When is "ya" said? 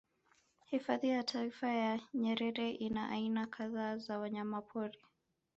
1.09-1.23, 1.69-1.99